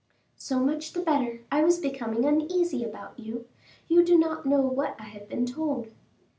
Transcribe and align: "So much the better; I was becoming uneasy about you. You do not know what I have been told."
"So 0.35 0.59
much 0.59 0.93
the 0.93 0.99
better; 0.99 1.41
I 1.51 1.63
was 1.63 1.77
becoming 1.77 2.25
uneasy 2.25 2.83
about 2.83 3.19
you. 3.19 3.45
You 3.87 4.03
do 4.03 4.17
not 4.17 4.47
know 4.47 4.59
what 4.61 4.95
I 4.99 5.03
have 5.03 5.29
been 5.29 5.45
told." 5.45 5.91